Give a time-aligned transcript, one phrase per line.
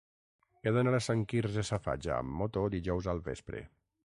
[0.63, 3.67] He d'anar a Sant Quirze Safaja amb moto dijous al vespre.